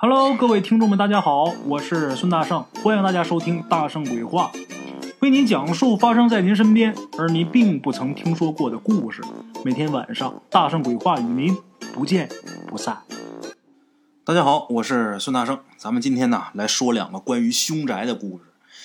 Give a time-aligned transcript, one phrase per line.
[0.00, 4.52] Hello，各位听众们，大家好，我是孙大圣，欢迎大家收听《大圣鬼话》，
[5.18, 9.20] 为您讲述发生在您身边而您并不曾听说过的故事。
[9.64, 11.56] 每天晚上，《大圣鬼话》与您
[11.92, 12.28] 不见
[12.68, 13.02] 不散。
[14.22, 18.44] 大家好，我是孙大圣，咱们今天呢来说两个关于凶宅的故事。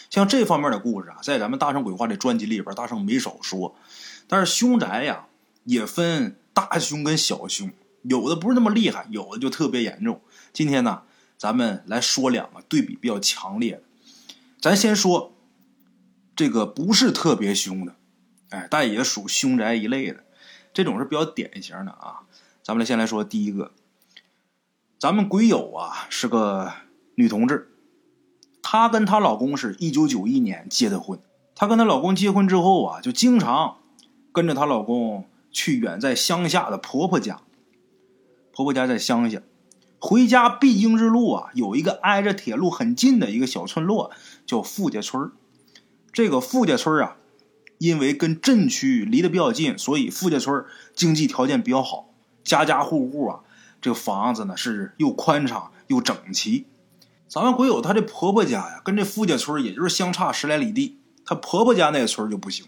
[0.09, 3.75] 像这方面的故事啊，在咱们《大圣鬼话》这专辑里边，大圣没少说。
[4.27, 5.25] 但是凶宅呀，
[5.65, 7.69] 也分大凶跟小凶，
[8.01, 10.19] 有的不是那么厉害，有的就特别严重。
[10.53, 11.01] 今天呢，
[11.35, 13.81] 咱们来说两个对比比较强烈的。
[14.61, 15.33] 咱先说
[16.35, 17.95] 这个不是特别凶的，
[18.49, 20.23] 哎，但也属凶宅一类的，
[20.71, 22.21] 这种是比较典型的啊。
[22.61, 23.71] 咱们来先来说第一个，
[24.99, 26.71] 咱们鬼友啊是个
[27.15, 27.71] 女同志，
[28.61, 31.19] 她跟她老公是一九九一年结的婚。
[31.55, 33.79] 她跟她老公结婚之后啊，就经常
[34.31, 37.41] 跟着她老公去远在乡下的婆婆家，
[38.53, 39.41] 婆婆家在乡下。
[40.05, 44.11] 回家必经之路啊，有一个挨着铁路很近的一个小村落，
[44.45, 45.31] 叫付家村
[46.11, 47.15] 这个付家村啊，
[47.77, 52.09] 因为跟镇区离得比较近，所以付家村经济条件比较好，
[52.43, 53.39] 家家户户啊，
[53.81, 56.65] 这个房子呢是又宽敞又整齐。
[57.29, 60.97] 咱们鬼友她这婆婆家呀，跟这付家村也就是相差十来里地。
[61.25, 62.65] 她婆婆家那村就不行，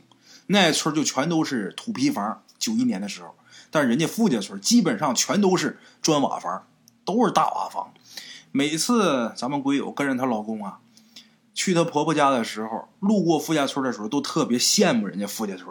[0.48, 2.44] 那村就全都是土坯房。
[2.58, 3.36] 九一年的时候，
[3.70, 6.66] 但是人家付家村基本上全都是砖瓦房。
[7.06, 7.94] 都是大瓦房，
[8.52, 10.80] 每次咱们鬼友跟着她老公啊，
[11.54, 15.70] 去她婆婆家的时候，路过富家村的时候，都特别羡慕人家富家村。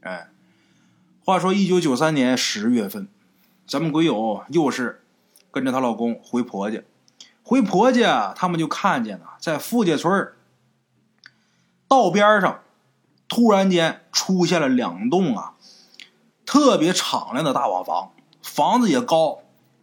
[0.00, 0.28] 哎，
[1.24, 3.06] 话说一九九三年十月份，
[3.66, 5.04] 咱们鬼友又是
[5.50, 6.82] 跟着她老公回婆家，
[7.42, 10.32] 回婆家，他们就看见了在富家村
[11.86, 12.62] 道边上，
[13.28, 15.52] 突然间出现了两栋啊，
[16.46, 19.40] 特别敞亮的大瓦房，房子也高。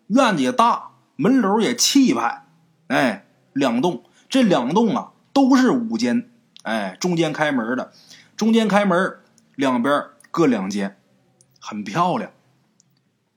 [0.10, 2.46] 院子也大，门楼也气派，
[2.88, 6.30] 哎，两栋，这两栋啊都是五间，
[6.64, 7.94] 哎，中间开门的，
[8.36, 9.20] 中间开门，
[9.56, 10.98] 两边各两间，
[11.60, 12.32] 很漂亮。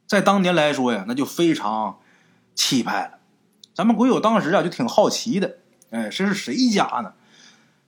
[0.07, 1.99] 在当年来说呀，那就非常
[2.55, 3.19] 气派了。
[3.75, 5.59] 咱们鬼友当时啊就挺好奇的，
[5.91, 7.13] 哎，这是谁家呢？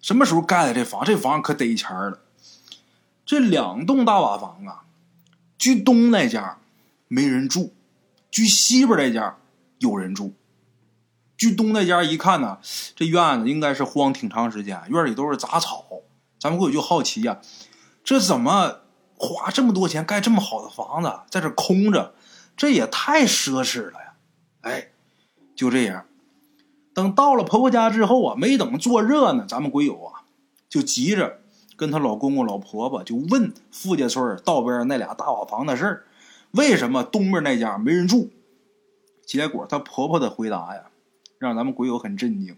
[0.02, 1.02] 什么时候盖的这房？
[1.06, 2.20] 这房可得钱了。
[3.24, 4.84] 这两栋大瓦房啊，
[5.56, 6.58] 居东那家
[7.08, 7.72] 没人住。
[8.34, 9.36] 居西边那家
[9.78, 10.32] 有人住，
[11.36, 12.58] 居东那家一看呢，
[12.96, 15.84] 这院子应该是荒挺长时间，院里都是杂草。
[16.40, 17.38] 咱们鬼友就好奇呀，
[18.02, 18.80] 这怎么
[19.16, 22.12] 花这么多钱盖这么好的房子，在这空着，
[22.56, 24.14] 这也太奢侈了呀！
[24.62, 24.88] 哎，
[25.54, 26.04] 就这样，
[26.92, 30.24] 等到了婆婆家之后啊，没等坐热呢，咱们鬼友啊
[30.68, 31.38] 就急着
[31.76, 36.04] 跟她老公公、老婆婆就问富家村道边那俩大瓦房的事儿。
[36.54, 38.30] 为什么东边那家没人住？
[39.26, 40.90] 结果她婆婆的回答呀，
[41.38, 42.56] 让咱们鬼友很震惊，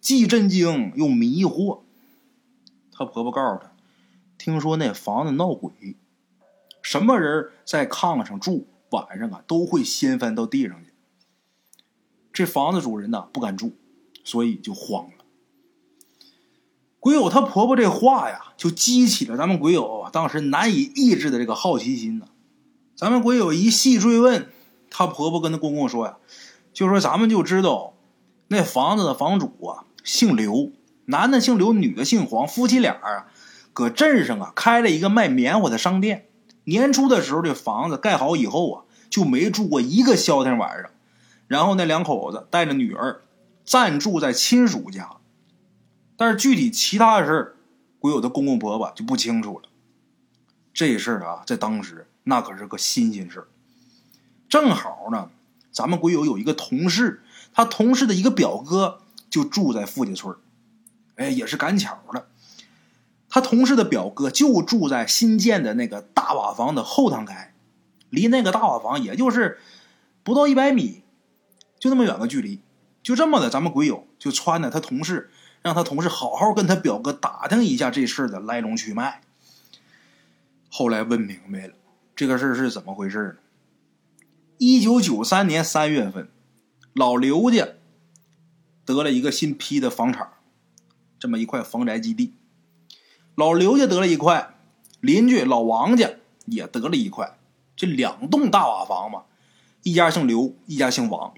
[0.00, 1.80] 既震惊又迷惑。
[2.92, 3.72] 她婆婆告诉她，
[4.38, 5.96] 听说那房子闹鬼，
[6.80, 10.92] 什么人在炕上住，晚上啊都会掀翻到地上去。
[12.32, 13.72] 这房子主人呢不敢住，
[14.22, 15.24] 所以就慌了。
[17.00, 22.28] 鬼友她婆婆这话呀，就激起了咱们鬼友当时难以抑制的这个好奇心呢。
[23.02, 24.48] 咱们鬼友一细追问，
[24.88, 26.18] 她婆婆跟她公公说呀，
[26.72, 27.94] 就说咱们就知道，
[28.46, 30.70] 那房子的房主啊姓刘，
[31.06, 33.26] 男的姓刘，女的姓黄，夫妻俩啊，
[33.72, 36.28] 搁镇上啊开了一个卖棉花的商店。
[36.62, 40.88] 年初的时候，这房子盖好以后啊，就没住过一个消停晚上。
[41.48, 43.22] 然后那两口子带着女儿
[43.64, 45.16] 暂住在亲属家，
[46.16, 47.56] 但是具体其他的事儿，
[47.98, 49.68] 鬼友的公公婆婆就不清楚了。
[50.72, 52.06] 这事儿啊，在当时。
[52.24, 53.48] 那可是个新鲜事儿，
[54.48, 55.30] 正好呢，
[55.70, 57.22] 咱们鬼友有一个同事，
[57.52, 60.36] 他同事的一个表哥就住在富家村
[61.16, 62.26] 哎，也是赶巧了，
[63.28, 67.54] 他同事的表哥就住在新建的那个大瓦房的后堂开，
[68.08, 69.58] 离那个大瓦房也就是
[70.22, 71.02] 不到一百米，
[71.78, 72.60] 就那么远个距离，
[73.02, 75.30] 就这么的，咱们鬼友就穿着他同事，
[75.60, 79.22] 让他同事好好跟他表哥打听一下这事儿的来龙去脉。
[80.70, 81.74] 后来问明白了。
[82.22, 83.34] 这个事儿是怎么回事呢？
[84.58, 86.28] 一九九三年三月份，
[86.92, 87.70] 老刘家
[88.84, 90.28] 得了一个新批的房产，
[91.18, 92.34] 这么一块房宅基地。
[93.34, 94.54] 老刘家得了一块，
[95.00, 96.12] 邻居老王家
[96.46, 97.40] 也得了一块，
[97.74, 99.24] 这两栋大瓦房嘛，
[99.82, 101.34] 一家姓刘，一家姓王，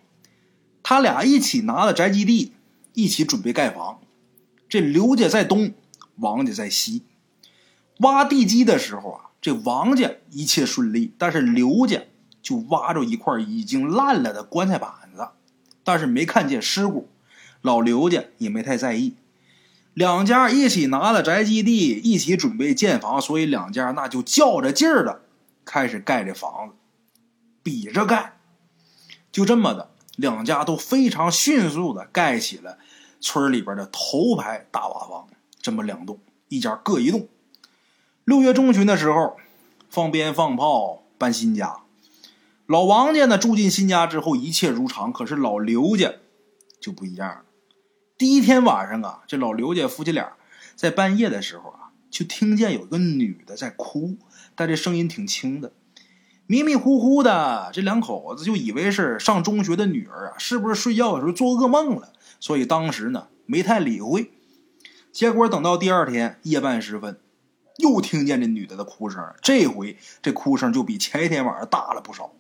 [0.83, 2.53] 他俩一起拿了宅基地，
[2.93, 4.03] 一起准备盖房。
[4.69, 5.73] 这刘家在东，
[6.17, 7.05] 王家在西，
[8.01, 9.24] 挖地基的时候啊。
[9.45, 12.01] 这王家一切顺利，但是刘家
[12.41, 15.29] 就挖着一块已经烂了的棺材板子，
[15.85, 17.11] 但是没看见尸骨。
[17.61, 19.17] 老刘家也没太在意，
[19.93, 25.21] 两家一起拿了宅基地，一起准备建房，所以两家那就较着劲儿的
[25.67, 26.75] 开始盖这房子，
[27.63, 28.39] 比着盖。
[29.31, 32.79] 就这么的，两家都非常迅速的盖起了
[33.21, 35.29] 村里边的头排大瓦房，
[35.61, 36.19] 这么两栋，
[36.49, 37.29] 一家各一栋。
[38.25, 39.37] 六月中旬的时候，
[39.91, 41.81] 放鞭放炮搬新家。
[42.65, 45.13] 老王家呢住进新家之后，一切如常。
[45.13, 46.15] 可是老刘家
[46.81, 47.43] 就不一样了。
[48.17, 50.33] 第一天晚上啊，这老刘家夫妻俩
[50.75, 54.17] 在半夜的时候啊，就听见有个女的在哭，
[54.55, 55.73] 但这声音挺轻的，
[56.47, 57.69] 迷迷糊糊的。
[57.75, 62.15] 这两口子就以为是上中学的女儿啊，是不是睡觉的时候做噩梦了？
[62.41, 64.33] 所以当时呢没太理会。
[65.13, 67.21] 结果等到第二天夜半时分，
[67.77, 72.33] 又听见这女的的哭声，这回这哭声就比前一天晚上大了不少。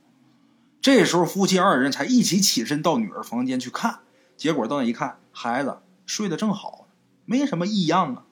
[0.81, 4.00] 这时候夫妻二人才一起起身到女儿房间去看。
[4.36, 6.88] 结果到那一看，孩子睡得正好，
[7.25, 8.25] 没什么异样啊。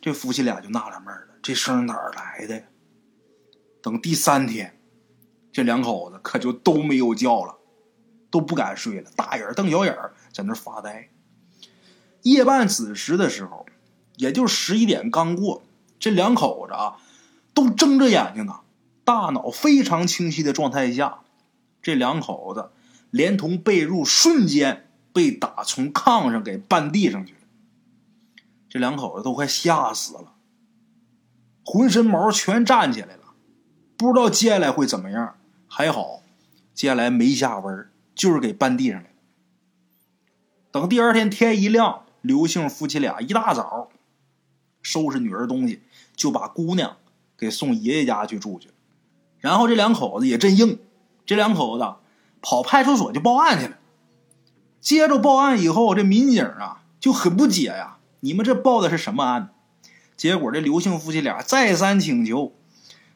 [0.00, 2.64] 这夫妻俩就纳了闷了，这声哪儿来的？
[3.82, 4.80] 等第三天，
[5.52, 7.58] 这两口子可就都没有觉了，
[8.30, 9.96] 都不敢睡了，大眼瞪小眼
[10.32, 11.10] 在那发呆。
[12.22, 13.66] 夜半子时的时候，
[14.16, 15.62] 也就十一点刚过，
[16.00, 16.96] 这两口子啊，
[17.54, 18.60] 都睁着眼睛呢，
[19.04, 21.20] 大脑非常清晰的状态下，
[21.80, 22.70] 这两口子
[23.12, 24.88] 连同被褥瞬间。
[25.12, 27.40] 被打从炕上给绊地上去了，
[28.68, 30.34] 这两口子都快吓死了，
[31.64, 33.34] 浑身毛全站起来了，
[33.96, 35.34] 不知道接下来会怎么样。
[35.66, 36.22] 还好，
[36.74, 39.12] 接下来没下文，就是给绊地上来。
[40.70, 43.90] 等第二天天一亮，刘姓夫妻俩一大早
[44.80, 45.82] 收拾女儿东西，
[46.20, 46.98] 就把姑娘
[47.38, 48.68] 给送爷爷家去住去。
[49.38, 50.78] 然后这两口子也真硬，
[51.24, 51.94] 这两口子
[52.42, 53.78] 跑派出所就报案去了。
[54.82, 59.48] 接着报案以后，这民警啊就很不解呀，你们这报的是什么案？
[60.14, 62.52] 结果这刘姓夫妻俩再三请求，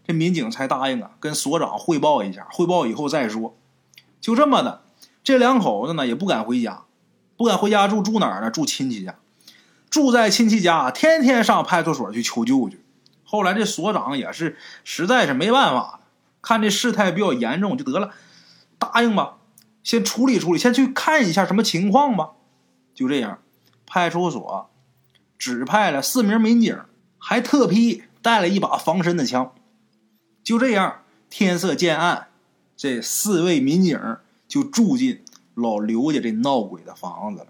[0.06, 3.54] 这民警才答应啊，跟所长汇报一下，汇报以后再说。
[4.18, 4.80] 就这么的，
[5.22, 6.84] 这两口子呢也不敢回家，
[7.36, 8.50] 不敢回家住，住哪儿呢？
[8.50, 9.16] 住亲戚家，
[9.90, 12.83] 住在亲戚家，天天上派出所去求救去。
[13.24, 16.00] 后来这所长也是实在是没办法了，
[16.40, 18.10] 看这事态比较严重，就得了，
[18.78, 19.38] 答应吧。
[19.82, 22.30] 先处理处理，先去看一下什么情况吧。
[22.94, 23.40] 就这样，
[23.86, 24.70] 派出所
[25.36, 26.78] 指派了四名民警，
[27.18, 29.52] 还特批带了一把防身的枪。
[30.42, 32.28] 就这样，天色渐暗，
[32.76, 33.98] 这四位民警
[34.46, 35.24] 就住进
[35.54, 37.48] 老刘家这闹鬼的房子了。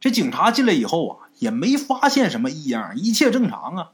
[0.00, 3.90] 这警察进来以后啊，也没发现什么异样，一切正常啊。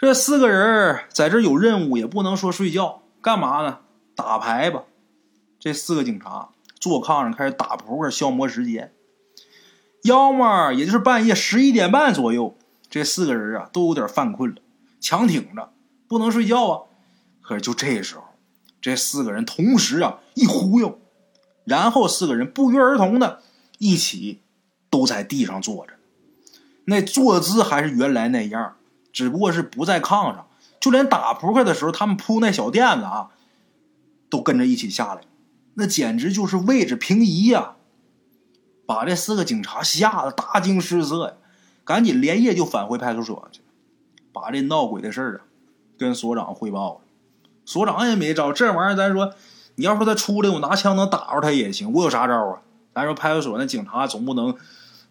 [0.00, 3.80] 这四个人在这有任务，也不能说睡觉，干嘛呢？
[4.14, 4.84] 打牌吧。
[5.58, 6.48] 这四个警察
[6.78, 8.94] 坐炕上开始打扑克消磨时间，
[10.02, 12.56] 要么也就是半夜十一点半左右，
[12.88, 14.62] 这四个人啊都有点犯困了，
[15.00, 15.70] 强挺着
[16.08, 16.82] 不能睡觉啊。
[17.42, 18.24] 可是就这时候，
[18.80, 20.98] 这四个人同时啊一忽悠，
[21.64, 23.42] 然后四个人不约而同的
[23.76, 24.40] 一起
[24.88, 25.92] 都在地上坐着，
[26.86, 28.76] 那坐姿还是原来那样，
[29.12, 30.46] 只不过是不在炕上，
[30.80, 33.30] 就连打扑克的时候他们铺那小垫子啊，
[34.28, 35.22] 都跟着一起下来。
[35.74, 37.76] 那简直就是位置平移呀！
[38.86, 41.34] 把这四个警察吓得大惊失色呀，
[41.84, 43.60] 赶紧连夜就返回派出所去，
[44.32, 45.40] 把这闹鬼的事儿啊
[45.96, 47.00] 跟所长汇报了。
[47.64, 49.32] 所长也没招，这玩意儿咱说，
[49.76, 52.62] 你要说他出来，我拿枪能打着他也行，我有啥招啊？
[52.92, 54.56] 咱说派出所那警察总不能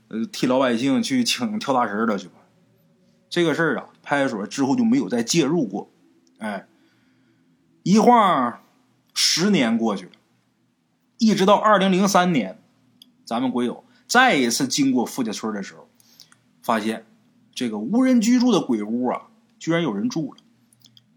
[0.09, 2.33] 呃替老百姓去请跳大神的去吧？
[3.29, 5.89] 这个事儿啊，派出所之后就没有再介入过。
[6.39, 6.67] 哎，
[7.83, 8.61] 一晃
[9.13, 10.11] 十年过去了。
[11.17, 12.59] 一直到二零零三年，
[13.25, 15.87] 咱们鬼友再一次经过付家村的时候，
[16.61, 17.05] 发现
[17.53, 19.27] 这个无人居住的鬼屋啊，
[19.59, 20.39] 居然有人住了。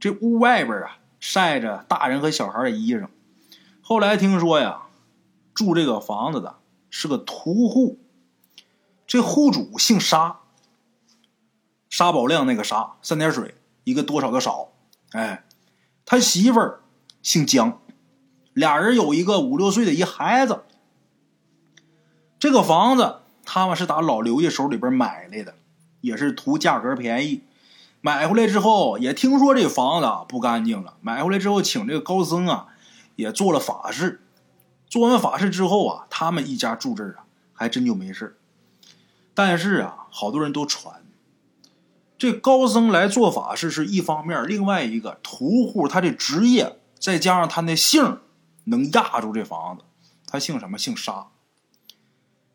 [0.00, 3.06] 这屋外边啊，晒着大人和小孩的衣裳。
[3.80, 4.82] 后来听说呀，
[5.54, 6.58] 住这个房子的
[6.90, 7.98] 是个屠户，
[9.06, 10.40] 这户主姓沙，
[11.92, 14.70] 沙宝亮那个沙，三点水一个多少的少，
[15.10, 15.44] 哎，
[16.06, 16.80] 他媳妇儿
[17.20, 17.82] 姓江。
[18.54, 20.62] 俩人有一个五六岁的一孩子。
[22.38, 25.54] 这个房子他们是打老刘家手里边买来的，
[26.00, 27.42] 也是图价格便宜。
[28.00, 32.68] 买回来之后也听说这房子不干净了，买回来之后请这个高僧啊
[33.16, 34.22] 也做了法事。
[34.88, 38.38] 做完法事之后啊，他们一家住这儿啊还真就没事
[39.34, 41.02] 但是啊，好多人都传
[42.22, 48.20] 这高僧来做法事是一方面，另外一个屠户他的职业再加上他那姓。
[48.66, 49.82] 能压住这房子，
[50.28, 50.78] 他姓什么？
[50.78, 51.26] 姓沙。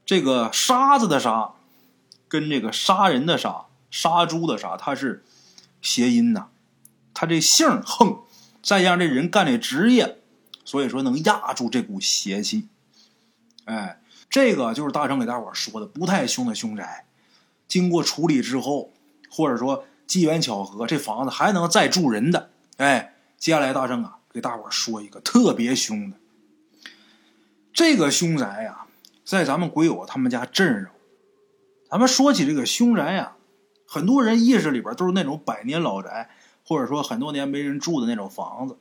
[0.06, 1.56] 这个“沙”字的“沙”，
[2.30, 5.26] 跟这个杀人的“杀”、杀猪的“杀”，它是
[5.82, 6.48] 谐音呐。
[7.14, 8.20] 他这姓横，
[8.64, 10.22] 再加上这人干这职业，
[10.64, 12.70] 所以说能压住这股邪气。
[13.66, 17.06] 哎，这个就是大成给大伙说的不太凶的凶宅，
[17.68, 18.94] 经过处理之后，
[19.30, 22.50] 或者说机缘巧合，这房子还能再住人的。
[22.78, 26.18] 哎，接下来大圣啊，给大伙说一个特别凶的。
[27.74, 28.86] 这个凶宅呀，
[29.24, 30.92] 在咱们鬼友他们家镇上。
[31.90, 33.34] 咱们说起这个凶宅呀，
[33.88, 36.30] 很多人意识里边都是那种百年老宅，
[36.66, 38.78] 或者说很多年没人住的那种房子。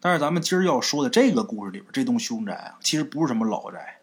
[0.00, 3.98] 但是咱们今儿要说的这个故事里边，这栋凶宅啊，其实不是什么老宅。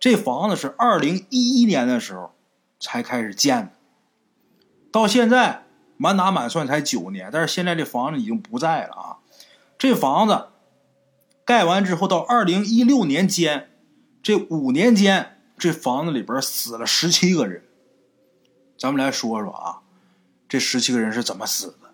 [0.00, 2.32] 这房子是二零一一年的时候
[2.80, 3.72] 才开始建的，
[4.90, 5.64] 到现在。
[6.00, 9.18] 满打满算才九年，但是现在这房子已经不在了啊！
[9.76, 10.50] 这房子
[11.44, 13.68] 盖完之后，到二零一六年间，
[14.22, 17.64] 这五年间，这房子里边死了十七个人。
[18.78, 19.80] 咱们来说说啊，
[20.48, 21.90] 这十七个人是怎么死的？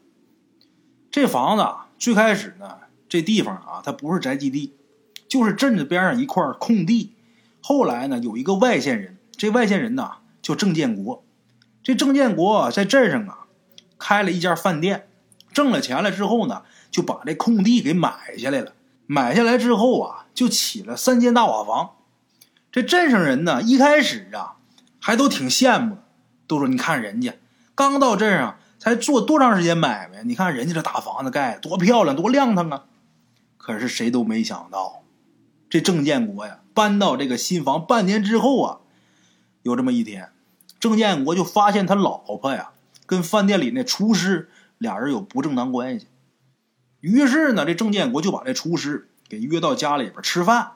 [1.10, 4.76] 这房子啊最开始呢，这地方啊，它不是宅基地，
[5.26, 7.14] 就是镇子边上一块空地。
[7.62, 11.23] 后来呢，有一个外县人，这外县人呐叫郑建国，
[11.84, 13.38] 这郑建国在镇上啊。
[13.96, 15.08] 开了一家饭店，
[15.52, 18.72] 挣了钱了之后呢，就把这空地给买下来了。
[19.06, 21.92] 买下来之后啊，就起了三间大瓦房。
[22.70, 24.56] 这镇上人呢，一开始啊，
[25.00, 25.98] 还都挺羡慕，
[26.46, 27.34] 都说：“你看人家
[27.74, 32.84] 刚到镇上才做多长时间买卖，你看人家这大房子盖多漂亮，多亮堂啊！”
[33.56, 35.02] 可是谁都没想到，
[35.70, 38.80] 这郑建国呀，搬到这个新房半年之后啊，
[39.62, 40.30] 有这么一天，
[40.84, 42.72] 郑建国就发现他老婆呀。
[43.06, 46.08] 跟饭店里那厨师俩人有不正当关系，
[47.00, 50.72] 于是呢，这郑建国就把这厨师给约到家里边吃饭。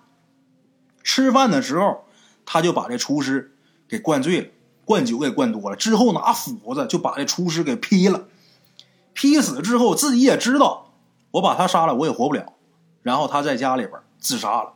[1.03, 2.05] 吃饭的时候，
[2.47, 3.53] 他就把这厨师
[3.87, 4.49] 给灌醉了，
[4.87, 8.25] 灌酒给灌多了，之后拿斧子就把这厨师给劈了。
[9.13, 10.93] 劈死之后，自己也知道
[11.33, 12.55] 我把他杀了，我也活不了。
[13.03, 14.75] 然后他在家里边自杀了。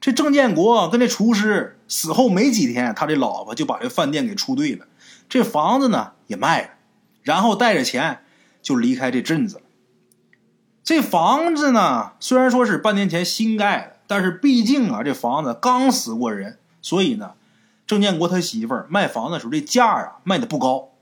[0.00, 4.86] 这郑建国跟这厨师死后没几天，他这老婆就把这饭店给出兑了。
[5.28, 6.70] 这房子呢也卖了，
[7.22, 8.20] 然后带着钱
[8.62, 9.62] 就离开这镇子了。
[10.82, 17.34] 这房子呢虽然说是半年前新盖的，但是毕竟啊这房子刚死过人，所以呢
[17.86, 20.92] 郑建国他媳妇儿卖房子的时候这价啊卖的不高，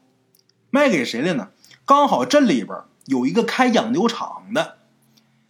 [0.71, 1.51] 卖给谁了呢？
[1.87, 2.77] 刚好镇里边
[3.07, 4.78] 有一个开养牛场的，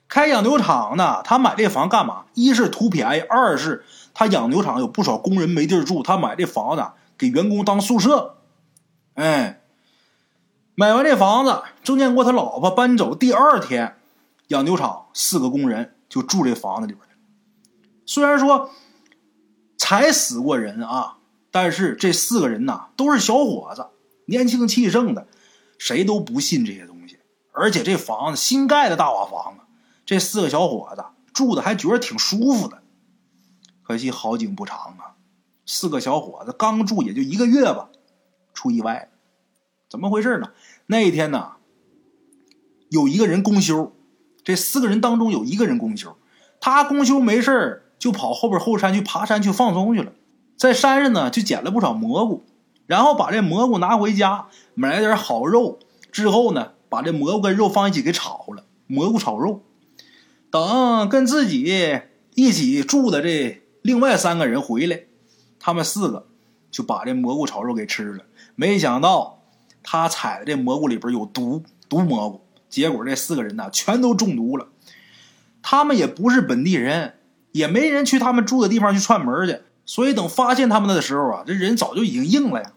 [0.09, 2.25] 开养牛场的他买这房干嘛？
[2.35, 3.85] 一是图便宜，二是
[4.15, 6.85] 他养牛场有不少工人没地儿住，他买这房子
[7.19, 8.37] 给员工当宿舍。
[9.15, 9.61] 哎，
[10.75, 13.97] 买完这房子，郑建国他老婆搬走第二天，
[14.49, 17.05] 养牛场四个工人就住这房子里边
[18.07, 18.71] 虽然说
[19.77, 21.19] 才死过人啊，
[21.51, 23.89] 但是这四个人呐都是小伙子，
[24.25, 25.27] 年轻气盛的，
[25.79, 27.19] 谁都不信这些东西。
[27.53, 29.68] 而且这房子新盖的大瓦房啊，
[30.09, 32.83] 这四个小伙子住的还觉得挺舒服的。
[33.83, 35.21] 可惜好景不长啊，
[35.67, 37.91] 四个小伙子刚住也就一个月吧。
[38.55, 39.09] 出意外了，
[39.91, 40.53] 怎么回事呢？
[40.87, 41.57] 那一天呢，
[42.89, 43.93] 有一个人公休，
[44.43, 46.17] 这四个人当中有一个人公休，
[46.59, 50.15] 他公休没事就跑后边后山去爬山去放松去了，
[50.57, 52.47] 在山上呢就捡了不少蘑菇，
[52.87, 55.79] 然后把这蘑菇拿回家，买了点好肉，
[56.11, 59.65] 之后呢把这蘑菇跟肉放一起给炒了，蘑菇炒肉。
[60.51, 62.01] 等跟自己
[62.35, 65.01] 一起住的这另外三个人回来，
[65.59, 66.27] 他们四个
[66.71, 68.25] 就把这蘑菇炒肉给吃了。
[68.55, 69.43] 没想到
[69.83, 74.69] 他采的这蘑菇里边有毒，毒蘑菇，结果这四个人呢全都中毒了。
[75.63, 77.15] 他们也不是本地人，
[77.53, 82.73] 也没人去他们住的地方去串门去，所以等发现他们的时候啊，这人早就已经硬了呀。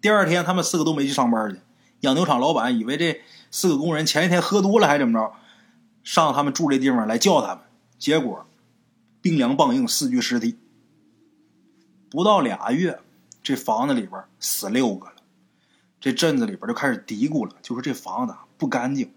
[0.00, 1.60] 第二天他们四个都没去上班去，
[2.00, 3.20] 养牛场老板以为这
[3.50, 5.32] 四个工人前一天喝多了还怎么着，
[6.02, 7.64] 上他们住这地方来叫他们，
[7.98, 8.46] 结果
[9.20, 10.58] 冰凉棒硬，四具尸体，
[12.10, 13.00] 不到俩月。
[13.42, 15.14] 这房子里边死六个了，
[15.98, 19.14] 这镇子里边就开始嘀咕了，就说这房子不干净。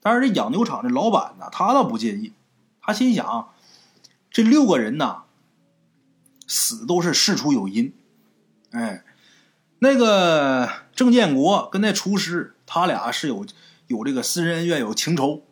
[0.00, 2.32] 但是这养牛场的老板呢，他倒不介意，
[2.80, 3.52] 他心想，
[4.30, 5.24] 这六个人呐，
[6.46, 7.92] 死都是事出有因。
[8.70, 9.02] 哎，
[9.80, 13.44] 那个郑建国跟那厨师，他俩是有
[13.88, 15.42] 有这个私人恩怨，有情仇。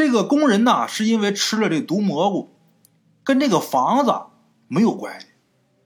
[0.00, 2.48] 这个工人呐，是因为吃了这毒蘑菇，
[3.22, 4.14] 跟这个房子
[4.66, 5.26] 没有关系，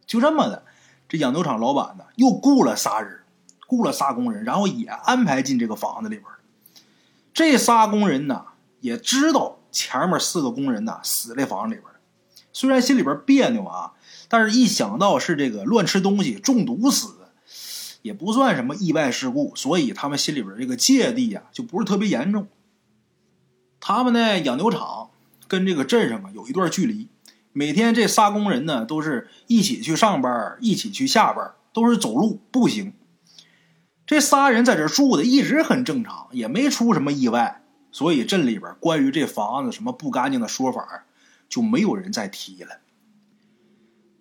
[0.06, 0.64] 就这么的。
[1.08, 3.22] 这养牛场老板呢，又雇了仨人，
[3.66, 6.26] 雇了仨工人，然后也安排进这个房子里边
[7.32, 8.44] 这仨工人呢，
[8.78, 11.92] 也知道前面四个工人呢死在房子里边
[12.52, 13.94] 虽然心里边别扭啊，
[14.28, 17.32] 但是一想到是这个乱吃东西中毒死的，
[18.02, 22.46] 也不算什么意外事故，所以他们心里边这个芥蒂呀就不是特别严重。
[23.86, 25.10] 他们呢养牛场
[25.46, 27.06] 跟这个镇上啊有一段距离，
[27.52, 32.94] 每天这仨工人呢都是一起去上班，一起去下班，都是走路步行。
[34.06, 37.62] 这仨人在这住的一直很正常，也没出什么意外，
[37.92, 41.04] 所以镇里边关于这房子什么不干净的说法
[41.50, 42.78] 就没有人再提了。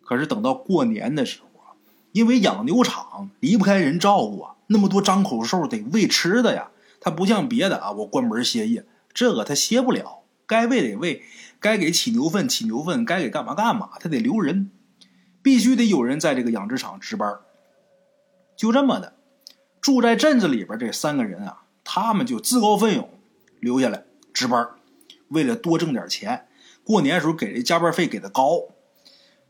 [0.04, 1.80] 可是等到过年的时候啊，
[2.12, 6.68] 因为养牛场离不开人照顾啊，那么多张口兽得喂吃的呀，
[7.00, 11.24] 它不像别的啊，我关门歇业，这个他歇不了，该喂得喂，
[11.60, 14.72] 该给起牛粪起牛粪，该给干嘛干嘛，他得留人，
[15.42, 17.40] 必须得有人在这个养殖场值班。
[18.56, 19.14] 就这么的。
[19.82, 23.10] 住在镇子里边这三个人啊，他们就自告奋勇
[23.60, 24.66] 留下来值班，
[25.28, 26.48] 为了多挣点钱。
[26.86, 28.62] 过年时候给这加班费给的高，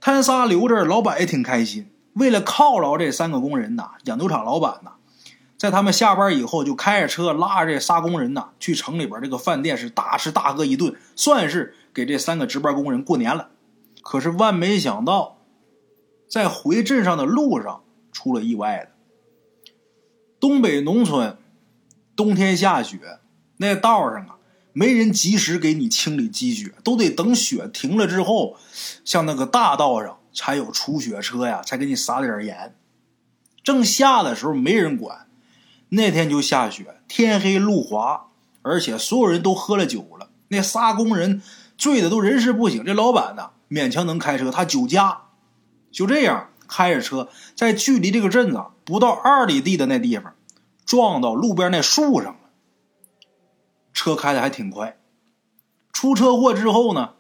[0.02, 1.92] 他仨留着，老板也挺开心。
[2.14, 4.94] 为了犒劳这三个工人呐，养牛场老板呐，
[5.64, 13.48] 在他们下班以后就开着车拉着这仨工人呢，去城里边这个饭店是大吃大喝一顿，算是给这三个值班工人过年了。
[14.02, 15.38] 可是万没想到，
[16.30, 18.90] 在回镇上的路上出了意外了。
[20.38, 21.38] 东北农村，
[22.14, 23.20] 冬天下雪，
[23.56, 24.36] 那道上啊，
[24.74, 28.58] 没人及时给你清理积雪，都得等雪停了之后，
[29.06, 32.76] 像那个大道上才有除雪车呀，才给你撒点盐。
[33.64, 35.26] 正下的时候没人管，
[35.96, 38.28] 那天就下雪，天黑路滑，
[38.62, 40.30] 而且所有人都喝了酒了。
[40.48, 41.42] 那仨工人
[41.78, 45.24] 醉的都人事不省，这老板呢勉强能开车，他酒驾，
[45.92, 46.50] 就这样。
[46.66, 50.34] 开着车，在距离这个镇子不到二里地的那地方，
[50.86, 52.40] 撞到路边那树上了。
[53.92, 54.98] 车开的还挺快。
[55.92, 57.12] 出车祸之后呢，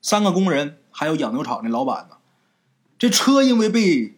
[0.00, 2.16] 三个工人还有养牛场的老板呢，
[2.98, 4.15] 这车因为被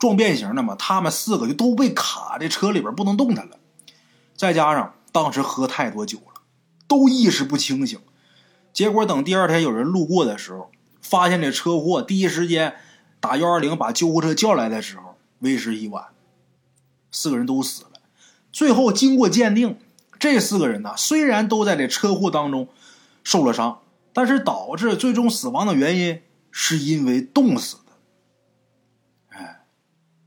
[0.00, 3.58] 撞变形了嘛，他们四个就都被卡这车里边不能动弹了。
[4.34, 6.40] 再加上当时喝太多酒了，
[6.88, 8.00] 都意识不清醒。
[8.72, 12.74] 结果等第二天有人路过的时候，发现这车祸，第一时间。
[13.22, 16.06] 打幺二零把救护车叫来的时候，为时已晚，
[17.10, 17.90] 四个人都死了。
[18.50, 19.78] 最后经过鉴定，
[20.18, 22.68] 这四个人呢，虽然都在这车祸当中
[23.22, 23.80] 受了伤，
[24.14, 27.76] 但是导致最终死亡的原因是因为冻死。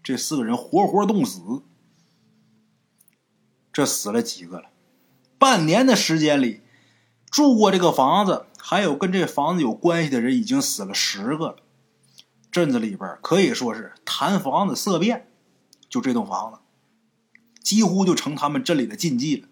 [0.04, 1.64] 这四个人活活冻死。
[3.72, 4.70] 这死了几个了？
[5.40, 6.62] 半年的时间里，
[7.32, 11.56] 住过这个房子，还有跟这房子有关系的人，已经死了十个了。
[12.52, 15.28] 镇子里边可以说是谈房子色变，
[15.90, 16.60] 就这栋房子，
[17.64, 19.48] 几乎就成他们镇里的禁忌了。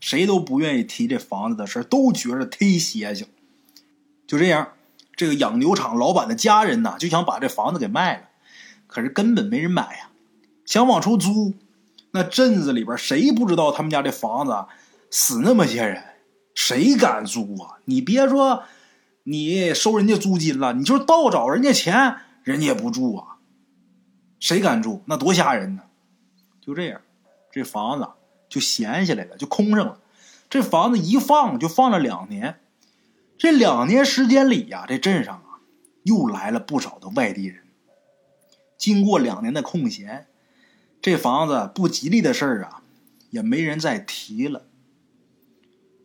[0.00, 3.28] 谁都不愿意提这房子的事都觉着忒邪性。
[4.26, 4.72] 就这样，
[5.14, 8.28] 这个养牛场老板的家人呢，就想把这房子给卖了，
[8.86, 10.10] 可是根本没人买呀。
[10.64, 11.54] 想往出租，
[12.10, 14.54] 那镇子里边谁不知道他们家这房子
[15.10, 16.02] 死那么些人，
[16.54, 17.78] 谁敢租啊？
[17.84, 18.64] 你别说
[19.24, 22.16] 你收人家租金了，你就是倒找人家钱。
[22.42, 23.38] 人家也不住啊，
[24.38, 25.02] 谁敢住？
[25.06, 25.82] 那多吓人呢！
[26.60, 27.00] 就这样，
[27.50, 28.08] 这房子
[28.48, 29.98] 就闲下来了，就空上了。
[30.48, 32.60] 这房子一放就放了两年。
[33.36, 35.58] 这两年时间里呀，这镇上啊
[36.04, 37.64] 又来了不少的外地人。
[38.76, 40.26] 经过两年的空闲，
[41.00, 42.82] 这房子不吉利的事儿啊
[43.30, 44.62] 也没人再提了。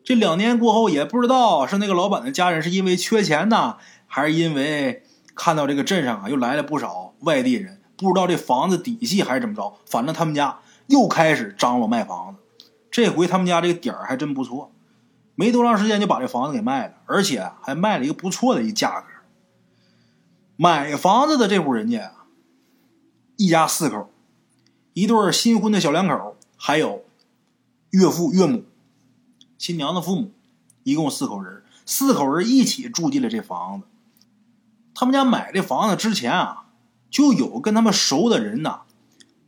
[0.04, 5.04] 这两年过后，也不知道是那个老板的家人是因为缺钱呢，还是因为……
[5.34, 12.68] 看到这个镇上啊，又来了不少外地人，不知道这房子底细还是怎么着，反正他们家又开始张罗卖房子。
[12.92, 14.74] 这回他们家这个点儿还真不错，
[15.34, 19.08] 没多长时间就把这房子给卖了，而且还卖了一个不错的一价格。
[20.58, 22.21] 买房子的这户人家啊，
[23.42, 24.12] 一家四口，
[24.94, 27.04] 一对新婚的小两口，还有
[27.90, 28.64] 岳父岳母、
[29.58, 30.32] 新娘的父母，
[30.84, 33.88] 一共四口人，四口人一起住进了这房子。
[34.94, 36.68] 他们家买这房子之前啊，
[37.10, 38.82] 就有跟他们熟的人呐，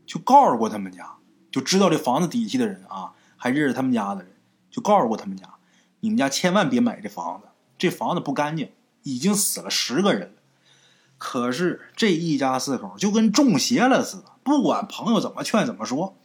[0.07, 1.17] 就告诉过他们家，
[1.51, 4.33] 就知道这房子底细的人啊，还认识他们家的人，
[4.71, 5.53] 就告诉过他们家，
[5.99, 8.71] 你们家千万别买这房子，这房子不干净，
[9.03, 10.41] 已经死了十个人了。
[11.25, 16.17] 可是这一家四口就跟中邪了似的，不管朋友怎么劝怎么说，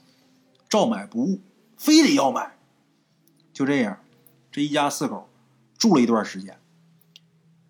[0.69, 1.41] 照买不误，
[1.77, 2.59] 非得要买。
[3.53, 4.01] 就这样，
[4.51, 5.31] 这一家四口
[5.79, 6.59] 住了一段时间，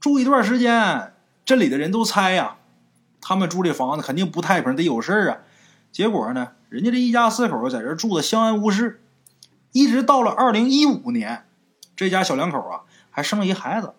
[0.01, 1.13] 住一段时间。
[1.45, 2.57] 镇里的人都猜呀，
[3.21, 5.39] 他们住这房子肯定不太平，得有事儿啊。
[5.93, 9.03] 结果呢，人家这一家四口在这住的相安无事，
[9.73, 11.47] 一直到了二零一五年，
[11.95, 13.93] 这家小两口啊还生了一孩子。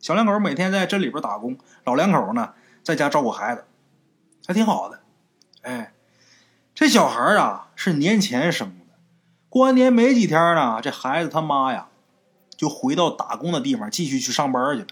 [0.00, 3.64] 小两口每天在镇里边打工，老两口呢在家照顾孩子，
[4.46, 5.00] 还挺好的。
[5.62, 5.92] 哎，
[6.74, 8.94] 这小孩啊是年前生的，
[9.48, 11.88] 过完年没几天呢，这孩子他妈呀
[12.56, 14.88] 就回到打工的地方继续去上班去了。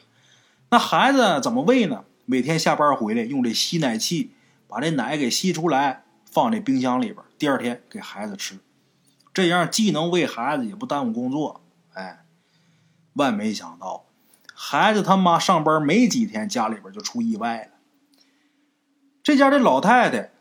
[0.71, 2.05] 那孩子怎么喂呢？
[2.27, 4.33] 每天下班回来用这吸奶器
[4.69, 8.59] 把这奶给吸出来，放这冰箱里边，第二天给孩子吃。
[9.33, 11.63] 这样既能喂孩子，也不耽误工作。
[11.95, 12.27] 哎，
[13.15, 14.05] 万没想到，
[14.61, 17.79] 孩子他妈上班没几天，家里边就出意外了。
[19.23, 20.33] 这家这老太太，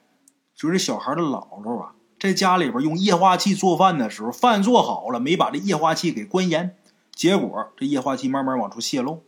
[0.56, 6.75] 就是小孩的姥姥啊，在家里边用液化气做饭的时候，饭做好了，没把这液化气给关严，
[7.13, 9.21] 结果这液化气慢慢往出泄漏。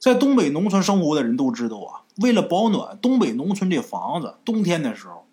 [0.00, 5.28] 在东北农村生活的人都知道啊，为了保暖，东北农村这房子冬天的时候，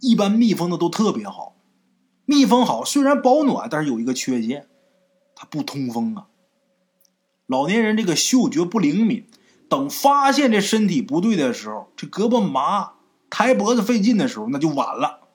[0.00, 1.54] 一般密封的都特别好。
[2.24, 4.66] 密封好虽然保暖，但是有一个缺陷，
[5.36, 6.26] 它不通风啊。
[7.46, 9.26] 老年人这个嗅觉不灵敏。
[9.68, 12.92] 等发现这身体不对的时候，这胳膊麻、
[13.28, 15.26] 抬脖子费劲的时候，那就晚了。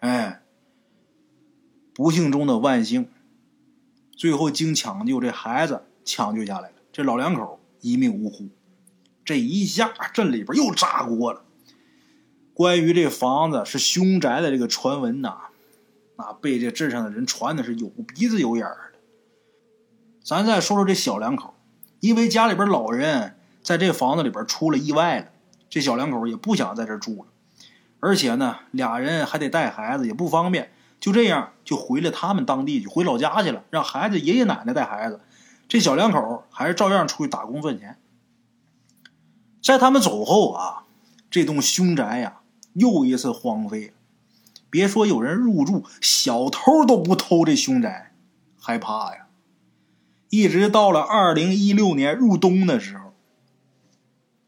[0.00, 0.42] 哎，
[1.94, 3.08] 不幸中的万幸，
[4.14, 8.50] 最后经抢救，这孩子抢救下来了，这老两口一命呜呼。
[9.24, 11.42] 这一下，镇里边又炸锅了。
[12.52, 15.38] 关于这房子是凶宅的这个传闻呐，
[16.18, 18.92] 那被这镇上的人传的是有鼻子有眼儿。
[20.24, 21.54] 咱再说说这小两口，
[22.00, 23.36] 因为家里边老人。
[23.62, 25.28] 在这房子里边出了意外了，
[25.70, 27.30] 这小两口也不想在这住了，
[27.98, 35.18] 而且呢，俩人还得带孩子，也不方便，就这样就回了他们当地去，回老家去了，让孩子爷爷奶奶带孩子。
[35.66, 37.98] 这小两口还是照样出去打工赚钱。
[39.62, 40.84] 在他们走后啊，
[41.30, 42.40] 这栋凶宅呀
[42.74, 43.92] 又一次荒废了。
[44.68, 48.12] 别说有人入住，小偷都不偷这凶宅，
[48.60, 49.23] 害怕呀。
[50.34, 53.14] 一直到了二零一六年入冬的时候。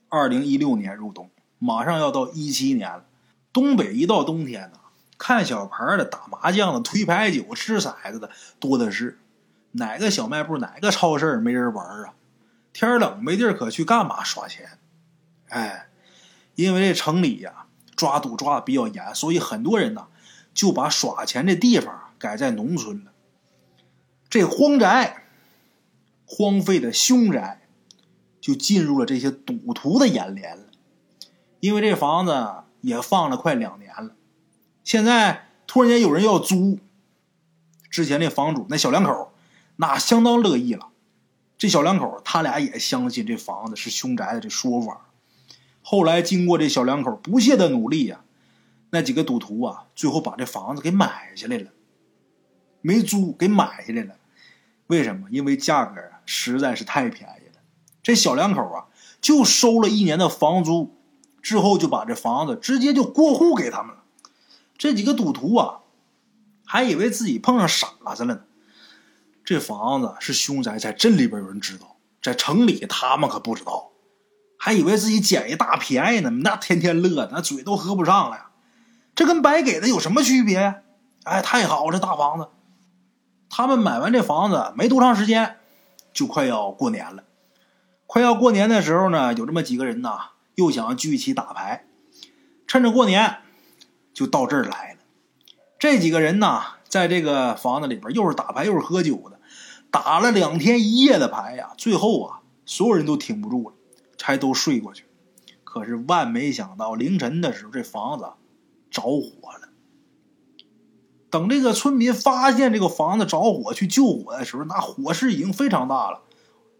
[0.08, 3.04] 二零一六年入冬，马上要到一七年了。
[3.52, 4.78] 东北一到冬天呢，
[5.16, 9.20] 看小牌的、打麻将的、推牌九、吃骰子的多的是。
[9.72, 12.14] 哪个小卖部、哪个超市没人玩啊？
[12.72, 14.78] 天冷没地儿可去，干嘛耍钱？
[15.50, 15.86] 哎，
[16.56, 20.08] 因为这城里呀抓赌抓的比较严，所以很多人呢
[20.52, 23.12] 就把耍钱的地方改在农村了。
[24.28, 25.25] 这荒宅，
[26.26, 27.62] 荒废的凶宅。
[28.38, 30.66] 就进入了这些赌徒的眼帘了，
[31.58, 32.32] 因为这房子
[32.80, 34.14] 也放了快两年了，
[34.84, 36.78] 现在突然间有人要租，
[37.90, 39.32] 之前那房主那小两口
[39.74, 40.90] 那相当乐意了，
[41.58, 45.08] 这小两口他俩也相信这房子是凶宅的这说法，
[45.82, 48.20] 后来经过这小两口不懈的努力呀，
[48.90, 51.72] 那几个赌徒啊，最后把这房子给买下来了，
[52.80, 54.16] 没租给买下来了，
[54.86, 55.28] 为什么？
[55.30, 57.60] 因为价格啊实在是太便宜了。
[58.02, 58.86] 这小两口啊，
[59.20, 60.96] 就收了一年的房租，
[61.42, 64.02] 之后就把这房子直接就过户给他们了。
[64.78, 65.80] 这几个赌徒啊，
[66.64, 68.40] 还以为自己碰上傻子了呢。
[69.44, 73.90] 这房子是凶宅，在镇里边有人知道，在城里他们可不知道，
[74.58, 76.30] 还以为自己捡一大便宜呢。
[76.30, 78.50] 那天天乐，那嘴都合不上了呀。
[79.14, 80.76] 这跟白给的有什么区别呀？
[81.24, 82.48] 哎，太好了，这大房子。
[83.48, 85.56] 他们买完这房子没多长时间，
[86.12, 87.24] 就快要过年了。
[88.06, 91.86] 快要过年的时候呢，有这么几个人呐，又想聚一起打牌，
[92.66, 93.38] 趁着过年，
[94.14, 95.00] 就到这儿来了。
[95.78, 99.40] 这几个人呐，在这个房子里边，又是打牌又是喝酒的，
[99.90, 101.72] 打了两天一夜的牌呀。
[101.76, 103.74] 最后啊，所有人都挺不住了，
[104.16, 105.04] 才都睡过去。
[105.64, 108.30] 可是万没想到，凌晨的时候，这房子
[108.90, 109.65] 着火了。
[111.36, 116.22] 等这个村民发现这个房子着火去救火的时候，那火势已经非常大了。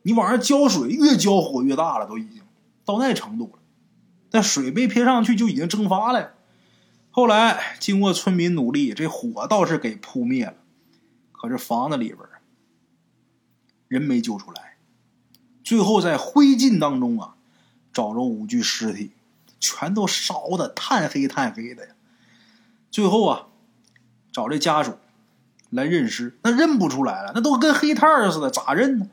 [0.01, 2.41] 你往上浇水，越浇火越大了，都已经
[2.83, 3.59] 到那程度了。
[4.31, 6.33] 但水没撇上去，就已经蒸发了。
[7.11, 10.55] 后来经过村民努力，这火倒是给扑灭了。
[11.33, 12.21] 可是房子里边
[13.89, 14.79] 人没救出来。
[15.63, 17.35] 最后在灰烬当中啊，
[17.93, 19.11] 找着五具尸体，
[19.61, 21.93] 全都烧的炭黑炭黑的呀。
[22.91, 23.49] 最后啊，
[24.37, 24.99] 找这家属
[25.71, 29.09] 来认尸，那认不出来了，那都跟黑炭似的，咋认呢？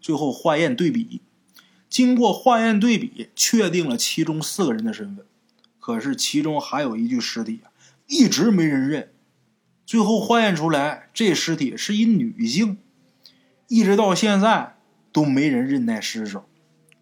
[0.00, 1.22] 最后化验对比，
[1.88, 5.24] 经过化验对比，确定了其中四个人的身份。
[5.78, 7.70] 可是其中还有一具尸体啊，
[8.08, 9.12] 一直没人认。
[9.84, 12.78] 最后化验出来，这尸体是一女性，
[13.68, 14.74] 一直到现在
[15.12, 16.44] 都没人认那尸首。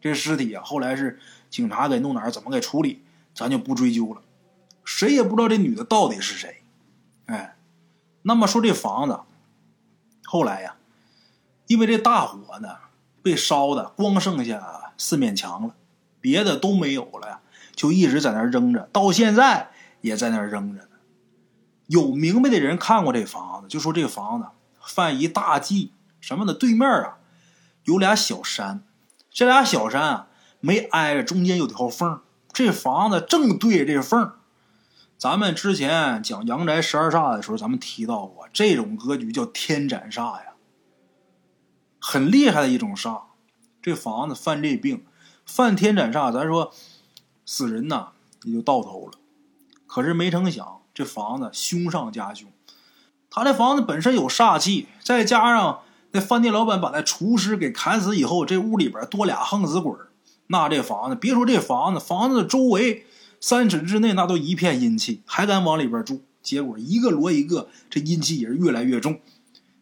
[0.02, 3.00] 这尸体啊，后来是警察给弄哪儿，怎么给处理，
[3.34, 4.20] 咱就不追究了。
[4.84, 6.60] 谁也不知道这女的到底是谁。
[8.24, 9.20] 那么说这房子，
[10.24, 10.76] 后来呀，
[11.68, 12.78] 因为这大火呢。
[13.24, 15.74] 被烧的光剩下四面墙了，
[16.20, 17.40] 别的都没有了呀，
[17.74, 19.70] 就一直在那扔着，到现在
[20.02, 20.88] 也在那扔着呢。
[21.86, 24.48] 有明白的人看过这房子，就说这房子
[24.84, 26.52] 犯一大忌，什么的？
[26.52, 27.16] 对面啊
[27.84, 28.84] 有俩小山，
[29.30, 30.26] 这俩小山啊
[30.60, 32.20] 没挨着，中间有条缝，
[32.52, 34.34] 这房子正对着这缝。
[35.24, 40.52] 咱们之前讲阳宅十二煞的时候，咱们提到过，这种格局叫天斩煞呀，
[41.98, 43.22] 很厉害的一种煞。
[43.80, 45.06] 这房子犯这病，
[45.46, 46.74] 犯天斩煞，咱说
[47.46, 48.08] 死人呐
[48.42, 49.12] 也就到头了。
[49.86, 52.50] 可是没成想，这房子凶上加凶。
[53.30, 59.90] 他这房子本身有煞气，再加上那饭店老板把那厨师给砍死以后，这屋里边多俩横死鬼
[60.48, 63.06] 那这房子别说这房子，房子周围。
[63.46, 66.22] 三尺之内，那都一片阴气，还敢往里边住？
[66.40, 69.20] 结果一个摞一个，这阴气也是越来越重。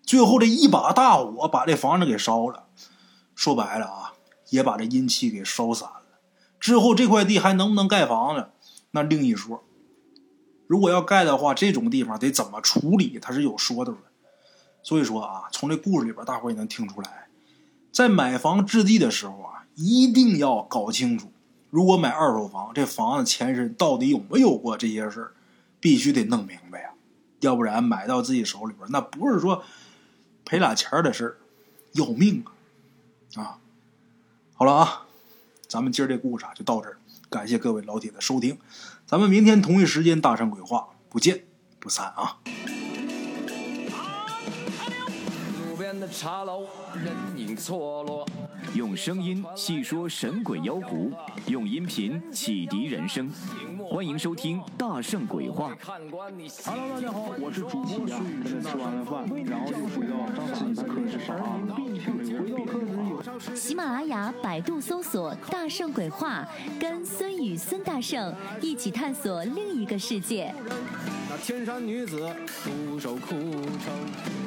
[0.03, 2.65] 最后这一把大火把这房子给烧了。
[3.37, 4.15] 说白了啊，
[4.51, 6.03] 也把这阴气给烧散了。
[6.59, 8.49] 之后这块地还能不能盖房子，
[8.91, 9.63] 那另一说。
[10.67, 13.99] 如果要盖的话，这种地方得怎么处理，它是有说头的。
[14.83, 17.29] 所以说啊，从这故事里边，大伙也能听出来，
[17.93, 21.31] 在买房置地的时候啊，一定要搞清楚。
[21.73, 25.33] 如果买二手房，这房子前身到底有没有过这些事，
[25.81, 26.91] 必须得弄明白呀，
[27.41, 29.65] 要不然买到自己手里边，那不是说
[30.45, 31.39] 赔俩钱的事，
[31.93, 32.45] 要命
[33.37, 33.41] 啊！
[33.43, 33.59] 啊，
[34.53, 35.07] 好了啊，
[35.67, 36.99] 咱们今儿这故事啊就到这儿，
[37.31, 38.59] 感谢各位老铁的收听，
[39.07, 41.47] 咱们明天同一时间大山鬼话不见
[41.81, 42.37] 不散啊！
[45.71, 46.67] 路边的茶楼，
[47.03, 48.29] 人影错落。
[48.75, 51.13] 用声音细说神鬼妖狐，
[51.47, 53.31] 用音频启迪人生。
[53.87, 55.75] 欢迎收听《大圣鬼话》。
[56.65, 58.63] Hello，大家好，我是主播孙宇。
[58.63, 60.17] 吃完了饭，然后就回到
[60.55, 61.69] 自己的课室上啊。
[63.55, 66.49] 喜马拉雅、百度搜索“大圣鬼话”，
[66.81, 70.55] 跟孙宇、孙大圣一起探索另一个世界。
[71.43, 72.25] 那天山女子
[72.63, 73.93] 独守苦城，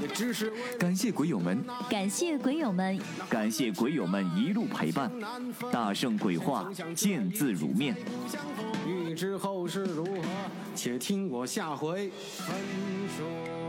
[0.02, 2.98] 也只是感谢鬼友们，感谢鬼友们，
[3.30, 5.12] 感谢鬼友们一路陪伴。
[5.70, 7.98] 大圣鬼话，见字如面。
[8.88, 10.22] 欲知后事如何，
[10.74, 12.56] 且听我下回分
[13.18, 13.65] 说。